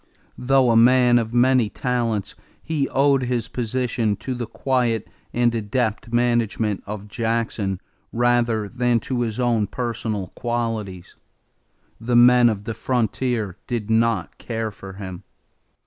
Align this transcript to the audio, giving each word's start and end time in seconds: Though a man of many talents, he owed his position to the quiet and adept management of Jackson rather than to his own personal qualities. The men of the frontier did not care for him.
Though 0.39 0.71
a 0.71 0.75
man 0.75 1.19
of 1.19 1.31
many 1.31 1.69
talents, 1.69 2.33
he 2.63 2.89
owed 2.89 3.21
his 3.21 3.47
position 3.47 4.15
to 4.15 4.33
the 4.33 4.47
quiet 4.47 5.07
and 5.31 5.53
adept 5.53 6.11
management 6.11 6.81
of 6.87 7.07
Jackson 7.07 7.79
rather 8.11 8.67
than 8.67 8.99
to 9.01 9.21
his 9.21 9.39
own 9.39 9.67
personal 9.67 10.29
qualities. 10.33 11.17
The 11.99 12.15
men 12.15 12.49
of 12.49 12.63
the 12.63 12.73
frontier 12.73 13.57
did 13.67 13.91
not 13.91 14.39
care 14.39 14.71
for 14.71 14.93
him. 14.93 15.21